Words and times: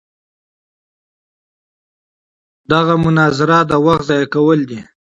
دغه 2.71 2.93
مناظره 3.05 3.57
د 3.69 3.71
وخت 3.85 4.03
ضایع 4.09 4.27
کول 4.35 4.59
دي. 4.69 4.81